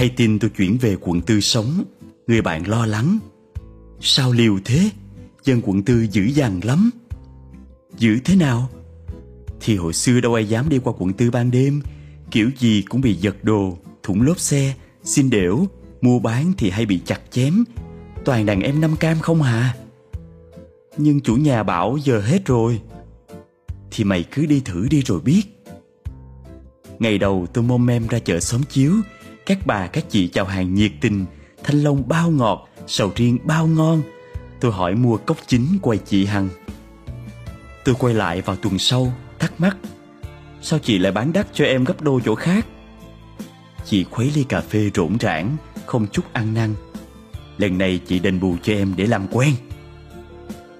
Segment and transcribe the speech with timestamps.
[0.00, 1.84] Hay tin tôi chuyển về quận tư sống?
[2.26, 3.18] Người bạn lo lắng.
[4.00, 4.90] Sao liều thế?
[5.44, 6.90] Dân quận tư dữ dằn lắm.
[7.98, 8.70] Dữ thế nào?
[9.60, 11.82] Thì hồi xưa đâu ai dám đi qua quận tư ban đêm.
[12.30, 14.74] Kiểu gì cũng bị giật đồ, Thủng lốp xe.
[15.04, 15.66] Xin đểu,
[16.00, 17.64] Mua bán thì hay bị chặt chém.
[18.24, 19.74] Toàn đàn em năm cam không hà.
[20.96, 22.80] Nhưng chủ nhà bảo giờ hết rồi.
[23.90, 25.42] Thì mày cứ đi thử đi rồi biết.
[26.98, 28.92] Ngày đầu tôi môm mem ra chợ xóm chiếu.
[29.50, 31.24] Các bà, các chị chào hàng nhiệt tình,
[31.64, 34.02] Thanh long bao ngọt, Sầu riêng bao ngon.
[34.60, 36.48] Tôi hỏi mua cốc chính quay chị Hằng.
[37.84, 39.76] Tôi quay lại vào tuần sau, Thắc mắc,
[40.62, 42.66] Sao chị lại bán đắt cho em gấp đôi chỗ khác?
[43.84, 45.56] Chị khuấy ly cà phê rỗn rãng,
[45.86, 46.74] Không chút ăn năn.
[47.58, 49.54] Lần này chị đền bù cho em để làm quen.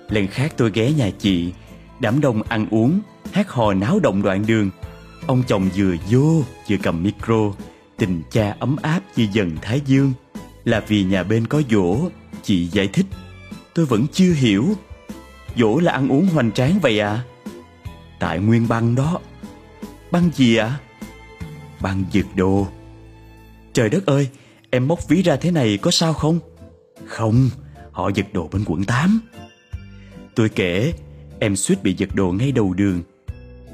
[0.08, 1.52] Lần khác tôi ghé nhà chị,
[2.00, 3.00] Đám đông ăn uống,
[3.32, 4.70] Hát hò náo động đoạn đường.
[5.26, 7.52] Ông chồng vừa vô, vừa cầm micro
[8.00, 10.12] Tình cha ấm áp như dần thái dương.
[10.64, 12.08] Là vì nhà bên có dỗ,
[12.42, 13.06] Chị giải thích.
[13.74, 14.74] Tôi vẫn chưa hiểu.
[15.56, 17.24] Dỗ là ăn uống hoành tráng vậy à?
[18.20, 19.20] Tại nguyên băng đó.
[20.10, 20.66] Băng gì ạ?
[20.66, 20.80] À?
[21.80, 22.66] Băng giật đồ.
[23.72, 24.28] Trời đất ơi,
[24.70, 26.38] Em móc ví ra thế này có sao không?
[27.06, 27.50] Không,
[27.92, 29.20] Họ giật đồ bên quận 8
[30.34, 30.92] Tôi kể,
[31.38, 33.02] Em suýt bị giật đồ ngay đầu đường.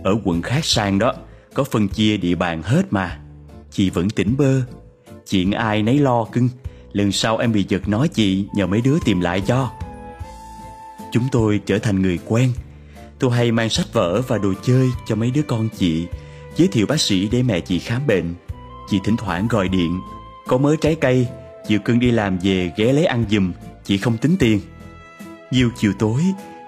[0.05, 1.14] Ở quận khác sang đó,
[1.55, 3.20] Có phân chia địa bàn hết mà.
[3.77, 4.62] Chị vẫn tỉnh bơ.
[5.30, 6.48] Chuyện ai nấy lo cưng.
[6.92, 9.70] Lần sau em bị giật nói chị, Nhờ mấy đứa tìm lại cho.
[11.12, 12.52] Chúng tôi trở thành người quen.
[13.18, 16.06] Tôi hay mang sách vở và đồ chơi cho mấy đứa con chị,
[16.56, 18.34] Giới thiệu bác sĩ để mẹ chị khám bệnh.
[18.90, 20.01] Chị thỉnh thoảng gọi điện.
[20.46, 21.27] Có mới trái cây
[21.68, 23.52] Chịu cưng đi làm về ghé lấy ăn giùm,
[23.84, 24.61] Chị không tính tiền.
[25.51, 26.22] Nhiều chiều tối,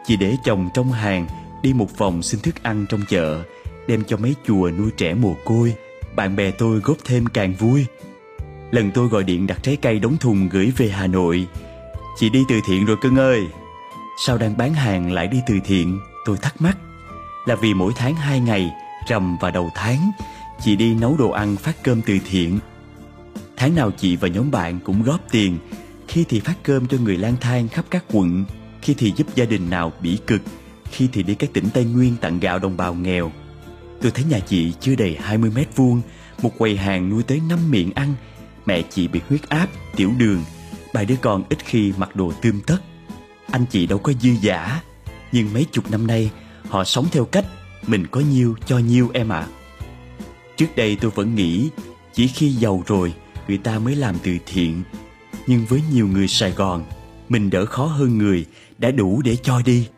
[0.07, 1.27] Chị để chồng trong hàng,
[1.63, 3.43] Đi một vòng xin thức ăn trong chợ,
[3.87, 5.75] Đem cho mấy chùa nuôi trẻ mồ côi.
[6.19, 7.87] Bạn bè tôi góp thêm càng vui.
[8.71, 11.47] Lần tôi gọi điện đặt trái cây đóng thùng gửi về Hà Nội.
[12.17, 13.47] Chị đi từ thiện rồi cưng ơi.
[14.27, 16.79] Sao đang bán hàng lại đi từ thiện, Tôi thắc mắc.
[17.47, 18.71] Là vì mỗi tháng hai ngày,
[19.09, 20.11] Rằm và đầu tháng,
[20.65, 22.59] Chị đi nấu đồ ăn phát cơm từ thiện.
[23.57, 25.59] Tháng nào chị và nhóm bạn cũng góp tiền,
[26.09, 28.45] Khi thì phát cơm cho người lang thang khắp các quận,
[28.83, 30.41] Khi thì giúp gia đình nào bỉ cực,
[30.91, 33.33] Khi thì đi các tỉnh Tây Nguyên tặng gạo đồng bào nghèo.
[34.01, 36.03] Tôi thấy nhà chị chưa đầy 20 mét vuông
[36.43, 38.15] Một quầy hàng nuôi tới 5 miệng ăn.
[38.67, 40.45] Mẹ chị bị huyết áp, tiểu đường.
[40.95, 42.79] Ba đứa con ít khi mặc đồ tươm tất.
[43.51, 44.81] Anh chị đâu có dư giả.
[45.33, 46.31] Nhưng mấy chục năm nay
[46.69, 47.45] Họ sống theo cách
[47.87, 49.39] Mình có nhiêu cho nhiêu em ạ.
[49.39, 49.49] À.
[50.57, 51.69] Trước đây tôi vẫn nghĩ
[52.13, 53.15] Chỉ khi giàu rồi
[53.49, 54.83] Người ta mới làm từ thiện.
[55.47, 56.85] Nhưng với nhiều người Sài Gòn
[57.29, 58.47] Mình đỡ khó hơn người
[58.79, 59.89] Đã đủ để cho đi.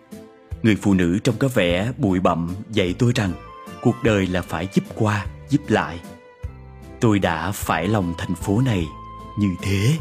[0.62, 3.32] Người phụ nữ trong có vẻ bụi bặm dạy tôi rằng
[3.82, 5.98] Cuộc đời là phải giúp qua, giúp lại.
[7.00, 8.86] Tôi đã phải lòng thành phố này
[9.38, 9.96] như thế.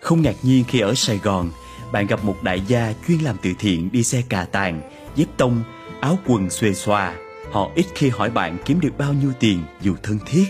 [0.00, 1.50] Không ngạc nhiên khi ở Sài Gòn
[1.92, 4.80] Bạn gặp một đại gia chuyên làm từ thiện đi xe cà tàng
[5.16, 5.62] Dép tông,
[6.00, 7.14] áo quần xuề xòa.
[7.52, 10.44] Họ ít khi hỏi bạn kiếm được bao nhiêu tiền dù thân thiết.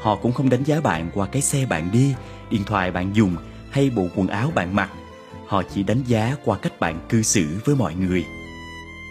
[0.00, 2.14] Họ cũng không đánh giá bạn qua cái xe bạn đi
[2.50, 3.36] Điện thoại bạn dùng
[3.70, 4.90] hay bộ quần áo bạn mặc.
[5.46, 8.24] Họ chỉ đánh giá qua cách bạn cư xử với mọi người.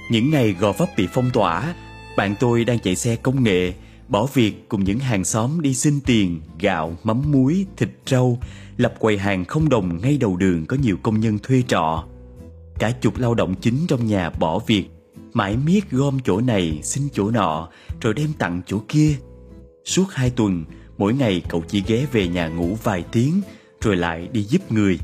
[0.10, 1.76] Những ngày gò vấp bị phong tỏa
[2.18, 3.74] Bạn tôi đang chạy xe công nghệ
[4.08, 8.40] Bỏ việc cùng những hàng xóm đi xin tiền, gạo, mắm muối, thịt rau
[8.78, 12.04] Lập quầy hàng không đồng ngay đầu đường có nhiều công nhân thuê trọ.
[12.80, 14.86] Cả chục lao động chính trong nhà bỏ việc
[15.34, 17.70] Mãi miết gom chỗ này xin chỗ nọ
[18.02, 19.16] Rồi đem tặng chỗ kia.
[19.86, 20.66] Suốt hai tuần
[20.98, 23.42] Mỗi ngày cậu chỉ ghé về nhà ngủ vài tiếng
[23.82, 25.00] Rồi lại đi giúp người.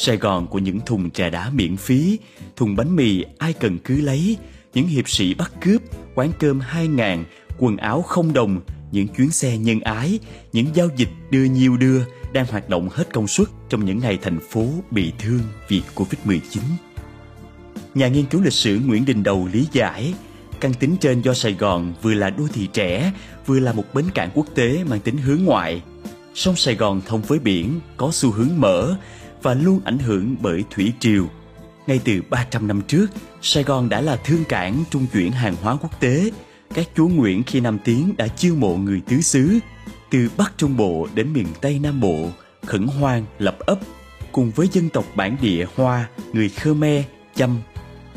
[0.00, 2.18] Sài Gòn của những thùng trà đá miễn phí
[2.56, 4.36] Thùng bánh mì ai cần cứ lấy
[4.74, 5.82] Những hiệp sĩ bắt cướp
[6.14, 7.24] Quán cơm 2 ngàn,
[7.58, 8.60] Quần áo không đồng
[8.92, 10.18] Những chuyến xe nhân ái
[10.52, 12.00] Những giao dịch đưa nhiều đưa
[12.32, 16.40] Đang hoạt động hết công suất Trong những ngày thành phố bị thương vì Covid-19
[17.94, 20.14] Nhà nghiên cứu lịch sử Nguyễn Đình Đầu lý giải,
[20.60, 23.12] căn tính trên do Sài Gòn vừa là đô thị trẻ,
[23.46, 25.82] vừa là một bến cảng quốc tế mang tính hướng ngoại.
[26.34, 28.96] Sông Sài Gòn thông với biển, có xu hướng mở
[29.42, 31.26] và luôn ảnh hưởng bởi thủy triều.
[31.86, 33.06] Ngay từ 300 năm trước,
[33.42, 36.30] Sài Gòn đã là thương cảng trung chuyển hàng hóa quốc tế.
[36.74, 39.58] Các chúa Nguyễn khi Nam Tiến đã chiêu mộ người tứ xứ,
[40.10, 42.28] từ Bắc Trung Bộ đến miền Tây Nam Bộ,
[42.66, 43.78] khẩn hoang lập ấp,
[44.32, 47.04] cùng với dân tộc bản địa Hoa, người Khmer,
[47.34, 47.58] Chăm,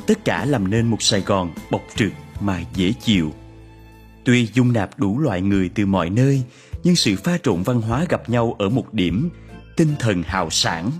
[0.07, 3.31] tất cả làm nên một Sài Gòn bộc trực mà dễ chịu.
[4.23, 6.43] Tuy dung nạp đủ loại người từ mọi nơi,
[6.83, 9.29] nhưng sự pha trộn văn hóa gặp nhau ở một điểm,
[9.77, 10.91] tinh thần hào sản.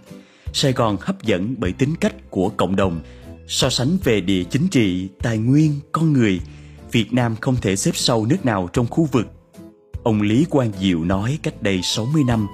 [0.54, 3.02] Sài Gòn hấp dẫn bởi tính cách của cộng đồng,
[3.48, 6.42] so sánh về địa chính trị, tài nguyên, con người,
[6.92, 9.28] Việt Nam không thể xếp sau nước nào trong khu vực.
[10.04, 12.48] ông Lý Quang Diệu nói cách đây 60 năm.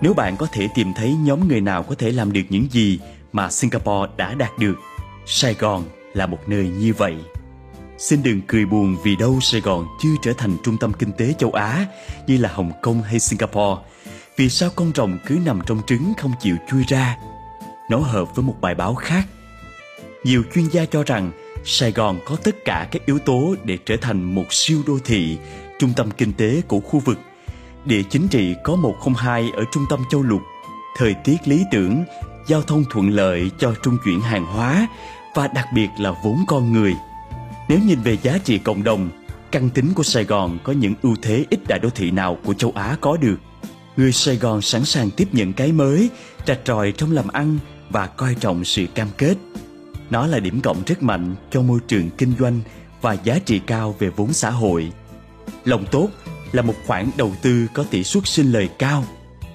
[0.00, 2.98] Nếu bạn có thể tìm thấy nhóm người nào có thể làm được những gì
[3.32, 4.74] mà Singapore đã đạt được,
[5.26, 5.84] Sài Gòn
[6.14, 7.16] là một nơi như vậy.
[7.98, 11.34] Xin đừng cười buồn vì đâu Sài Gòn chưa trở thành trung tâm kinh tế
[11.38, 11.86] châu Á
[12.26, 13.82] như là Hồng Kông hay Singapore.
[14.36, 17.16] Vì sao con rồng cứ nằm trong trứng không chịu chui ra?
[17.90, 19.26] Nó hợp với một bài báo khác.
[20.24, 21.30] Nhiều chuyên gia cho rằng
[21.64, 25.38] Sài Gòn có tất cả các yếu tố để trở thành một siêu đô thị,
[25.78, 27.18] trung tâm kinh tế của khu vực.
[27.84, 30.42] Địa chính trị có 102 ở trung tâm châu lục,
[30.96, 32.04] thời tiết lý tưởng,
[32.46, 34.86] giao thông thuận lợi cho trung chuyển hàng hóa
[35.34, 36.94] và đặc biệt là vốn con người.
[37.68, 39.08] Nếu nhìn về giá trị cộng đồng,
[39.52, 42.54] căn tính của Sài Gòn có những ưu thế ít đại đô thị nào của
[42.54, 43.36] châu Á có được.
[43.96, 46.10] Người Sài Gòn sẵn sàng tiếp nhận cái mới,
[46.46, 47.58] trạch tròi trong làm ăn
[47.90, 49.34] và coi trọng sự cam kết.
[50.10, 52.60] Nó là điểm cộng rất mạnh cho môi trường kinh doanh
[53.00, 54.92] và giá trị cao về vốn xã hội.
[55.64, 56.08] Lòng tốt
[56.52, 59.04] là một khoản đầu tư có tỷ suất sinh lời cao.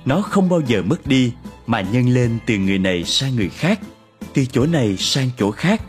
[0.06, 1.34] Nó không bao giờ mất đi
[1.68, 3.80] mà nhân lên từ người này sang người khác,
[4.34, 5.82] từ chỗ này sang chỗ khác.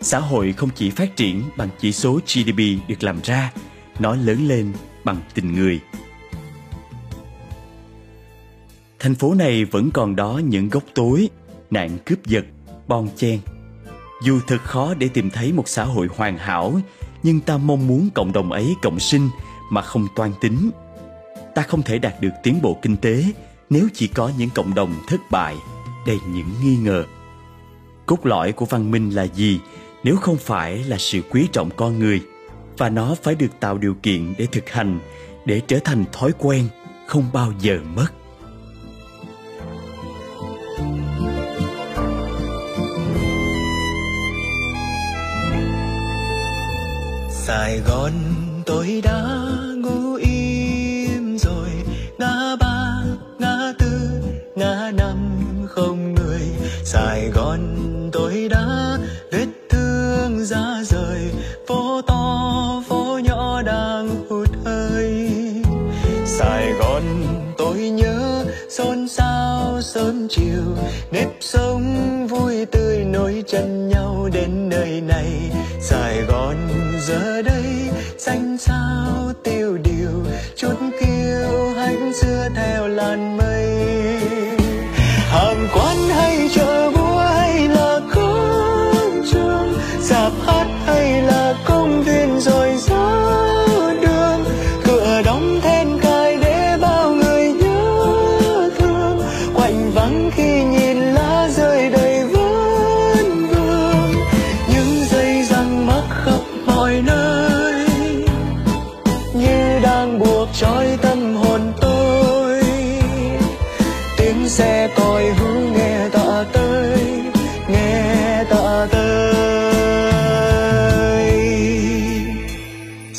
[0.00, 3.52] Xã hội không chỉ phát triển bằng chỉ số GDP được làm ra,
[3.98, 4.72] nó lớn lên
[5.04, 5.80] bằng tình người.
[9.04, 11.28] Thành phố này vẫn còn đó những góc tối,
[11.70, 12.44] nạn cướp giật,
[12.88, 13.38] bon chen.
[14.22, 16.80] Dù thật khó để tìm thấy một xã hội hoàn hảo,
[17.22, 19.28] nhưng ta mong muốn cộng đồng ấy cộng sinh
[19.70, 20.70] mà không toan tính.
[21.54, 23.24] Ta không thể đạt được tiến bộ kinh tế
[23.70, 25.56] nếu chỉ có những cộng đồng thất bại,
[26.06, 27.04] đầy những nghi ngờ.
[28.06, 29.60] Cốt lõi của văn minh là gì
[30.04, 32.22] nếu không phải là sự quý trọng con người
[32.78, 34.98] và nó phải được tạo điều kiện để thực hành
[35.46, 36.68] để trở thành thói quen
[37.06, 38.08] không bao giờ mất
[47.46, 48.12] Sài Gòn,
[48.66, 49.22] tôi đã
[49.76, 51.68] ngủ im rồi.
[52.18, 53.02] Ngã ba,
[53.38, 54.10] ngã tư,
[54.56, 55.16] ngã năm
[55.68, 56.40] không người.
[56.84, 57.60] Sài Gòn,
[58.12, 58.98] tôi đã
[59.32, 61.32] vết thương ra rời.
[61.68, 65.30] Phố to, phố nhỏ đang hụt hơi.
[66.26, 67.02] Sài Gòn,
[67.58, 70.64] tôi nhớ xôn xao sớm chiều.
[71.10, 72.23] Nếp sống
[72.64, 75.50] tươi nối chân nhau đến nơi này.
[75.80, 76.56] Sài Gòn
[77.06, 77.64] giờ đây
[78.18, 80.24] xanh sao tiêu điều,
[80.56, 83.53] chút kiêu hãnh xưa theo làn mây.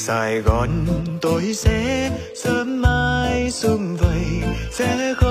[0.06, 0.70] Sài gòn
[1.22, 4.26] tôi sẽ sớm mai sum vầy
[4.72, 5.25] sẽ không